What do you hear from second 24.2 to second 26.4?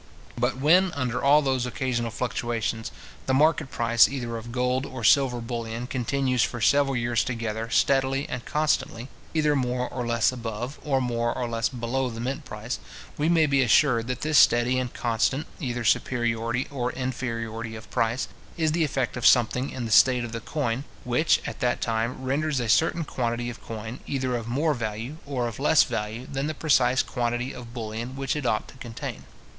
of more value or of less value